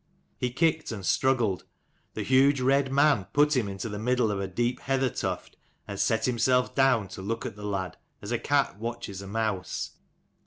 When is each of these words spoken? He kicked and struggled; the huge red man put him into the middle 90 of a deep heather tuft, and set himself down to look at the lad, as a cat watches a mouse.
He 0.39 0.49
kicked 0.49 0.91
and 0.91 1.05
struggled; 1.05 1.63
the 2.15 2.23
huge 2.23 2.59
red 2.59 2.91
man 2.91 3.27
put 3.33 3.55
him 3.55 3.67
into 3.67 3.87
the 3.87 3.99
middle 3.99 4.29
90 4.29 4.35
of 4.35 4.43
a 4.43 4.51
deep 4.51 4.79
heather 4.79 5.11
tuft, 5.11 5.57
and 5.87 5.99
set 5.99 6.25
himself 6.25 6.73
down 6.73 7.07
to 7.09 7.21
look 7.21 7.45
at 7.45 7.55
the 7.55 7.61
lad, 7.67 7.97
as 8.19 8.31
a 8.31 8.39
cat 8.39 8.79
watches 8.79 9.21
a 9.21 9.27
mouse. 9.27 9.91